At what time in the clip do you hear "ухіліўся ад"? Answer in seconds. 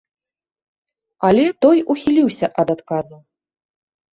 1.95-2.75